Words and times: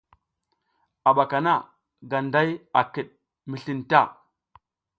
A 1.07 1.09
ɓaka 1.17 1.37
na 1.45 1.53
Ganday 2.09 2.49
a 2.79 2.81
kiɗ 2.93 3.07
mi 3.49 3.55
slin 3.63 3.81
ta. 3.89 3.99